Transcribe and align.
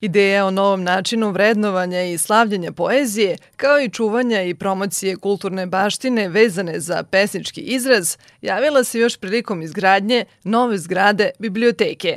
Ideja 0.00 0.46
o 0.46 0.50
novom 0.50 0.82
načinu 0.82 1.30
vrednovanja 1.30 2.02
i 2.02 2.18
slavljenja 2.18 2.72
poezije, 2.72 3.36
kao 3.56 3.80
i 3.80 3.90
čuvanja 3.90 4.42
i 4.42 4.54
promocije 4.54 5.16
kulturne 5.16 5.66
baštine 5.66 6.28
vezane 6.28 6.80
za 6.80 7.02
pesnički 7.02 7.60
izraz, 7.60 8.16
javila 8.42 8.84
se 8.84 8.98
još 8.98 9.16
prilikom 9.16 9.62
izgradnje 9.62 10.24
nove 10.44 10.78
zgrade 10.78 11.30
biblioteke. 11.38 12.16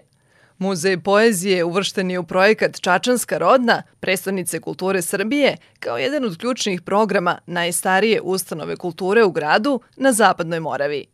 Muzej 0.57 0.99
poezije 0.99 1.63
uvršten 1.63 2.11
je 2.11 2.19
u 2.19 2.23
projekat 2.23 2.79
Čačanska 2.81 3.37
rodna, 3.37 3.83
predstavnice 3.99 4.59
kulture 4.59 5.01
Srbije, 5.01 5.57
kao 5.79 5.97
jedan 5.97 6.25
od 6.25 6.37
ključnih 6.37 6.81
programa 6.81 7.37
najstarije 7.45 8.21
ustanove 8.21 8.75
kulture 8.75 9.23
u 9.23 9.31
gradu 9.31 9.81
na 9.95 10.13
Zapadnoj 10.13 10.59
Moravi. 10.59 11.05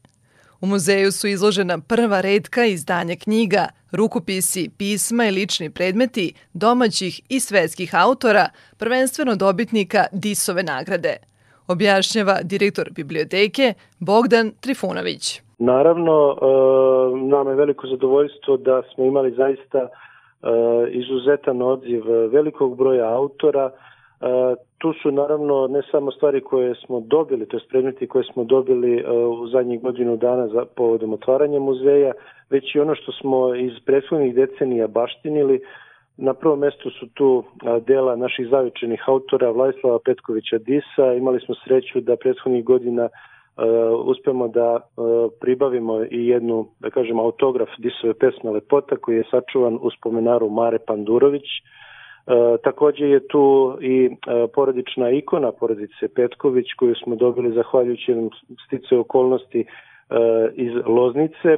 U 0.61 0.65
muzeju 0.67 1.11
su 1.11 1.27
izložena 1.27 1.79
prva 1.79 2.21
redka 2.21 2.65
izdanja 2.65 3.15
knjiga, 3.15 3.67
rukopisi, 3.95 4.69
pisma 4.77 5.25
i 5.25 5.31
lični 5.31 5.69
predmeti 5.69 6.33
domaćih 6.53 7.21
i 7.29 7.39
svetskih 7.39 7.95
autora, 7.95 8.49
prvenstveno 8.79 9.35
dobitnika 9.35 10.05
Disove 10.11 10.63
nagrade. 10.63 11.17
Objašnjava 11.67 12.35
direktor 12.43 12.89
biblioteke 12.95 13.73
Bogdan 13.99 14.51
Trifunović. 14.61 15.41
Naravno, 15.59 16.15
e, 16.31 16.45
nama 17.17 17.49
je 17.49 17.55
veliko 17.55 17.87
zadovoljstvo 17.87 18.57
da 18.57 18.81
smo 18.93 19.05
imali 19.05 19.31
zaista 19.31 19.79
e, 19.79 19.87
izuzetan 20.91 21.61
odziv 21.61 22.03
velikog 22.31 22.77
broja 22.77 23.09
autora, 23.09 23.71
tu 24.77 24.93
su 24.93 25.11
naravno 25.11 25.67
ne 25.67 25.81
samo 25.91 26.11
stvari 26.11 26.41
koje 26.41 26.75
smo 26.75 26.99
dobili, 26.99 27.45
to 27.45 27.57
je 27.57 27.63
predmeti 27.69 28.07
koje 28.07 28.23
smo 28.23 28.43
dobili 28.43 28.97
e, 28.97 29.11
u 29.11 29.47
zadnjih 29.47 29.81
godinu 29.81 30.17
dana 30.17 30.47
za 30.47 30.65
povodom 30.75 31.13
otvaranja 31.13 31.59
muzeja, 31.59 32.11
već 32.49 32.75
i 32.75 32.79
ono 32.79 32.95
što 32.95 33.11
smo 33.11 33.55
iz 33.55 33.73
prethodnih 33.85 34.35
decenija 34.35 34.87
baštinili. 34.87 35.59
Na 36.17 36.33
prvom 36.33 36.59
mestu 36.59 36.89
su 36.89 37.07
tu 37.13 37.43
e, 37.43 37.79
dela 37.79 38.15
naših 38.15 38.47
zavičenih 38.49 39.03
autora 39.07 39.49
Vladislava 39.49 39.99
Petkovića 40.05 40.57
Disa. 40.57 41.13
Imali 41.17 41.39
smo 41.39 41.55
sreću 41.55 42.01
da 42.01 42.15
prethodnih 42.15 42.63
godina 42.65 43.09
uspemo 44.05 44.47
da 44.47 44.79
pribavimo 45.41 46.03
i 46.03 46.27
jednu, 46.27 46.67
da 46.79 46.89
kažem, 46.89 47.19
autograf 47.19 47.69
Disove 47.77 48.13
pesme 48.13 48.51
Lepota 48.51 48.95
koji 48.95 49.15
je 49.17 49.23
sačuvan 49.31 49.77
u 49.81 49.91
spomenaru 49.91 50.49
Mare 50.49 50.79
Pandurović. 50.87 51.43
E, 51.43 51.85
takođe 52.63 53.05
je 53.09 53.27
tu 53.27 53.77
i 53.81 54.05
e, 54.05 54.47
porodična 54.53 55.09
ikona 55.09 55.51
porodice 55.51 56.07
Petković 56.15 56.73
koju 56.77 56.95
smo 56.95 57.15
dobili 57.15 57.53
zahvaljujući 57.53 58.15
stice 58.67 58.97
okolnosti 58.97 59.59
e, 59.59 59.65
iz 60.53 60.71
Loznice. 60.85 61.49
E, 61.49 61.57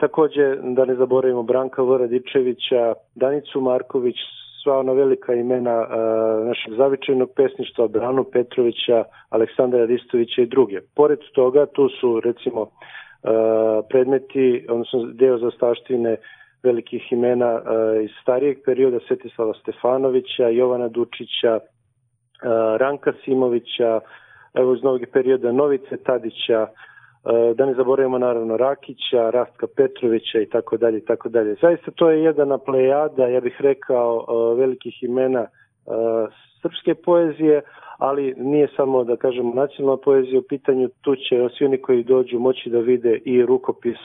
takođe 0.00 0.56
da 0.62 0.84
ne 0.84 0.94
zaboravimo 0.94 1.42
Branka 1.42 1.82
Voradičevića, 1.82 2.94
Danicu 3.14 3.60
Marković, 3.60 4.16
sva 4.62 4.78
ona 4.78 4.92
velika 4.92 5.34
imena 5.34 5.70
e, 5.70 5.96
našeg 6.44 6.74
zavičajnog 6.76 7.30
pesništva, 7.36 7.88
Branu 7.88 8.24
Petrovića, 8.24 9.04
Aleksandra 9.30 9.84
Ristovića 9.84 10.42
i 10.42 10.46
druge. 10.46 10.80
Pored 10.96 11.18
toga 11.34 11.66
tu 11.66 11.88
su 12.00 12.20
recimo 12.20 12.62
e, 12.62 12.68
predmeti, 13.88 14.66
odnosno 14.68 15.04
deo 15.04 15.38
zastaštine 15.38 16.16
velikih 16.64 17.12
imena 17.12 17.54
uh, 17.54 18.04
iz 18.04 18.10
starijeg 18.22 18.58
perioda 18.64 18.98
Svetislava 19.08 19.54
Stefanovića, 19.54 20.48
Jovana 20.48 20.88
Dučića, 20.88 21.54
uh, 21.54 21.60
Ranka 22.76 23.12
Simovića, 23.24 24.00
evo 24.54 24.74
iz 24.74 24.82
novog 24.82 25.00
perioda 25.12 25.52
Novice 25.52 25.96
Tadića, 25.96 26.62
uh, 26.62 27.56
da 27.56 27.66
ne 27.66 27.74
zaboravimo 27.74 28.18
naravno 28.18 28.56
Rakića, 28.56 29.30
Rastka 29.30 29.66
Petrovića 29.76 30.40
i 30.40 30.46
tako 30.46 30.76
dalje 30.76 30.98
i 30.98 31.04
tako 31.04 31.28
dalje. 31.28 31.54
Zaista 31.62 31.90
to 31.90 32.10
je 32.10 32.22
jedna 32.22 32.58
plejada, 32.58 33.26
ja 33.26 33.40
bih 33.40 33.56
rekao, 33.60 34.26
velikih 34.54 35.02
imena 35.02 35.46
srpske 36.62 36.94
poezije, 36.94 37.62
ali 37.98 38.34
nije 38.36 38.68
samo 38.76 39.04
da 39.04 39.16
kažemo 39.16 39.54
nacionalna 39.54 39.96
poezija 40.04 40.38
u 40.38 40.48
pitanju, 40.48 40.88
tu 41.00 41.16
će 41.16 41.48
svi 41.58 41.66
oni 41.66 41.78
koji 41.78 42.04
dođu 42.04 42.38
moći 42.38 42.70
da 42.70 42.78
vide 42.78 43.18
i 43.24 43.42
rukopis 43.42 43.98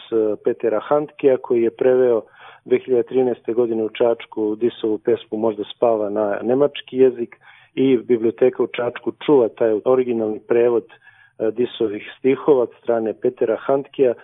Petera 0.43 0.79
Handkija 0.79 1.37
koji 1.37 1.63
je 1.63 1.75
preveo 1.75 2.21
2013. 2.65 3.53
godine 3.53 3.83
u 3.83 3.89
Čačku 3.89 4.55
Disovu 4.55 4.97
pesmu 4.97 5.37
možda 5.37 5.63
spava 5.75 6.09
na 6.09 6.39
nemački 6.43 6.97
jezik 6.97 7.35
i 7.75 7.97
biblioteka 7.97 8.63
u 8.63 8.67
Čačku 8.67 9.11
čuva 9.25 9.49
taj 9.49 9.79
originalni 9.85 10.39
prevod 10.47 10.85
Disovih 11.39 12.03
stihova 12.19 12.61
od 12.61 12.69
strane 12.83 13.13
Petera 13.13 13.57
Handkija 13.59 14.11
e, 14.11 14.15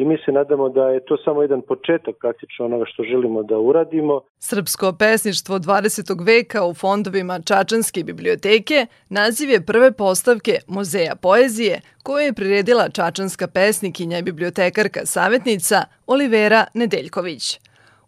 i 0.00 0.04
mi 0.04 0.18
se 0.24 0.32
nadamo 0.32 0.68
da 0.68 0.88
je 0.88 1.04
to 1.04 1.16
samo 1.24 1.42
jedan 1.42 1.62
početak 1.62 2.14
praktično 2.20 2.64
onoga 2.64 2.84
što 2.86 3.02
želimo 3.02 3.42
da 3.42 3.58
uradimo. 3.58 4.20
Srpsko 4.38 4.92
pesništvo 4.98 5.58
20. 5.58 6.26
veka 6.26 6.64
u 6.64 6.74
fondovima 6.74 7.40
Čačanske 7.40 8.02
biblioteke 8.04 8.86
naziv 9.08 9.50
je 9.50 9.66
prve 9.66 9.92
postavke 9.92 10.52
Muzeja 10.68 11.16
poezije 11.22 11.80
koju 12.02 12.24
je 12.24 12.32
priredila 12.32 12.88
čačanska 12.88 13.46
pesnikinja 13.46 14.18
i 14.18 14.22
bibliotekarka 14.22 15.00
savjetnica 15.04 15.76
Olivera 16.06 16.64
Nedeljković. 16.74 17.60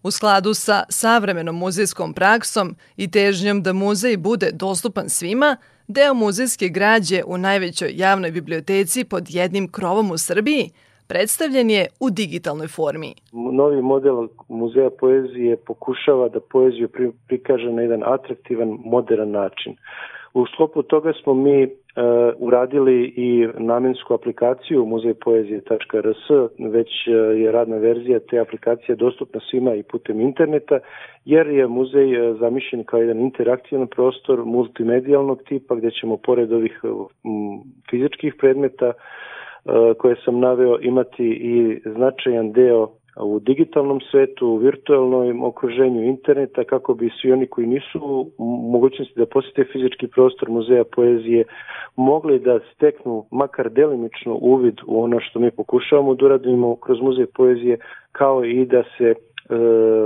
U 0.03 0.11
skladu 0.11 0.55
sa 0.55 0.83
savremenom 0.89 1.59
muzejskom 1.59 2.15
praksom 2.15 2.77
i 2.97 3.11
težnjom 3.11 3.63
da 3.63 3.73
muzej 3.73 4.17
bude 4.17 4.51
dostupan 4.53 5.09
svima, 5.09 5.57
deo 5.89 6.15
muzejske 6.15 6.69
građe 6.69 7.23
u 7.27 7.39
najvećoj 7.39 7.93
javnoj 7.95 8.31
biblioteci 8.31 9.05
pod 9.05 9.25
jednim 9.29 9.69
krovom 9.69 10.11
u 10.11 10.19
Srbiji 10.19 10.71
predstavljen 11.07 11.71
je 11.71 11.87
u 12.01 12.11
digitalnoj 12.11 12.69
formi. 12.69 13.15
Novi 13.33 13.83
model 13.83 14.29
muzeja 14.49 14.91
poezije 15.01 15.57
pokušava 15.57 16.29
da 16.29 16.41
poeziju 16.41 16.89
prikaže 17.27 17.73
na 17.73 17.83
jedan 17.83 18.03
atraktivan, 18.07 18.79
modern 18.85 19.31
način. 19.31 19.77
U 20.35 20.47
sklopu 20.47 20.83
toga 20.83 21.13
smo 21.23 21.35
mi 21.35 21.63
e, 21.63 21.69
uradili 22.39 23.13
i 23.17 23.49
namensku 23.59 24.15
aplikaciju 24.15 24.87
muzejpoezije.rs, 24.87 26.31
već 26.59 26.89
e, 27.07 27.11
je 27.11 27.53
radna 27.53 27.77
verzija 27.77 28.19
te 28.31 28.39
aplikacije 28.39 28.97
dostupna 28.97 29.41
svima 29.51 29.75
i 29.75 29.83
putem 29.83 30.21
interneta, 30.21 30.79
jer 31.25 31.47
je 31.47 31.67
muzej 31.69 32.15
e, 32.15 32.35
zamišljen 32.35 32.85
kao 32.85 33.01
jedan 33.01 33.21
interaktivan 33.21 33.87
prostor 33.87 34.45
multimedijalnog 34.45 35.43
tipa 35.43 35.75
gde 35.75 35.91
ćemo 35.91 36.17
pored 36.17 36.53
ovih 36.53 36.81
m, 36.85 36.91
fizičkih 37.91 38.35
predmeta 38.39 38.87
e, 38.87 38.95
koje 39.99 40.17
sam 40.25 40.41
naveo 40.41 40.79
imati 40.81 41.27
i 41.27 41.81
značajan 41.85 42.53
deo 42.53 42.89
u 43.21 43.39
digitalnom 43.41 44.01
svetu, 44.11 44.49
u 44.49 44.57
virtualnom 44.57 45.45
okruženju 45.45 46.05
interneta, 46.05 46.65
kako 46.65 46.95
bi 46.95 47.11
svi 47.21 47.33
oni 47.33 47.47
koji 47.47 47.67
nisu 47.67 48.31
u 48.39 48.71
mogućnosti 48.73 49.19
da 49.19 49.27
posete 49.27 49.65
fizički 49.73 50.07
prostor 50.07 50.51
muzeja 50.51 50.85
poezije 50.85 51.45
mogli 51.97 52.39
da 52.39 52.61
steknu 52.75 53.25
makar 53.31 53.71
delimično 53.71 54.39
uvid 54.41 54.75
u 54.87 55.03
ono 55.03 55.21
što 55.21 55.39
mi 55.39 55.51
pokušavamo 55.51 56.15
da 56.15 56.27
uradimo 56.27 56.77
kroz 56.77 57.01
muzej 57.01 57.27
poezije, 57.27 57.79
kao 58.13 58.45
i 58.45 58.67
da 58.67 58.83
se 58.99 59.15
e, 59.51 59.55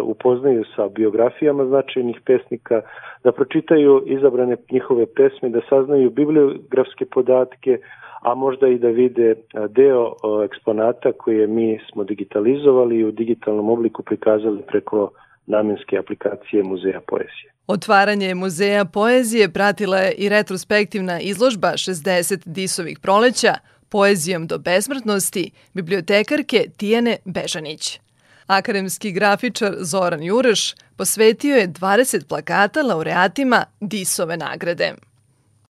upoznaju 0.02 0.64
sa 0.76 0.88
biografijama 0.88 1.66
značajnih 1.66 2.20
pesnika, 2.24 2.82
da 3.24 3.32
pročitaju 3.32 4.02
izabrane 4.06 4.56
njihove 4.70 5.06
pesme, 5.06 5.48
da 5.48 5.60
saznaju 5.68 6.10
bibliografske 6.10 7.04
podatke, 7.06 7.78
a 8.22 8.34
možda 8.34 8.68
i 8.68 8.78
da 8.78 8.88
vide 8.88 9.34
deo 9.68 10.14
eksponata 10.44 11.12
koje 11.12 11.46
mi 11.46 11.78
smo 11.92 12.04
digitalizovali 12.04 12.96
i 12.96 13.04
u 13.04 13.10
digitalnom 13.10 13.70
obliku 13.70 14.02
prikazali 14.02 14.62
preko 14.66 15.10
namenske 15.46 15.98
aplikacije 15.98 16.62
Muzeja 16.62 17.00
poezije. 17.06 17.52
Otvaranje 17.66 18.34
Muzeja 18.34 18.84
poezije 18.84 19.48
pratila 19.48 19.98
je 19.98 20.12
i 20.12 20.28
retrospektivna 20.28 21.20
izložba 21.20 21.68
60 21.68 22.42
disovih 22.46 22.98
proleća 23.02 23.54
poezijom 23.88 24.46
do 24.46 24.58
besmrtnosti 24.58 25.50
bibliotekarke 25.74 26.58
Tijene 26.76 27.16
Bežanić. 27.24 28.00
Akademski 28.48 29.12
grafičar 29.12 29.74
Zoran 29.80 30.22
Jureš 30.22 30.74
posvetio 30.96 31.56
je 31.56 31.68
20 31.68 32.24
plakata 32.28 32.82
laureatima 32.82 33.64
Disove 33.80 34.36
nagrade. 34.36 34.94